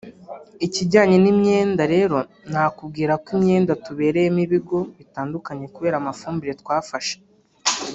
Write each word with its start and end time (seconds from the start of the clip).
Ikijyanye 0.65 1.17
n’imyenda 1.19 1.83
rero 1.93 2.17
nakubwira 2.51 3.13
ko 3.23 3.27
imyenda 3.37 3.73
tubereyemo 3.83 4.39
ibigo 4.45 4.77
bitandukanye 4.97 5.65
kubera 5.75 5.95
amafumbire 5.97 6.53
twafashe 6.63 7.15